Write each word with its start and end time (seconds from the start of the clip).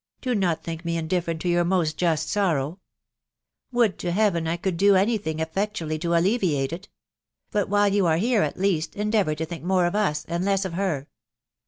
Do 0.19 0.33
not 0.33 0.63
think 0.63 0.83
me 0.83 0.97
in 0.97 1.07
different 1.07 1.43
to 1.43 1.47
your 1.47 1.63
most 1.63 1.95
just 1.95 2.27
sorrow 2.27 2.79
"Would 3.71 3.99
to 3.99 4.11
Heaven 4.11 4.47
I 4.47 4.57
could 4.57 4.79
^o 4.79 4.97
any 4.99 5.19
thing 5.19 5.39
effectually 5.39 5.99
to 5.99 6.15
alleviate 6.15 6.73
it! 6.73 6.89
But 7.51 7.69
while 7.69 7.87
you 7.93 8.07
ave&ere, 8.07 8.41
at 8.41 8.57
least, 8.57 8.95
endeavour 8.95 9.35
to 9.35 9.45
think 9.45 9.63
more 9.63 9.85
of 9.85 9.93
us, 9.93 10.25
and 10.25 10.43
less 10.43 10.65
of 10.65 10.73
her. 10.73 11.07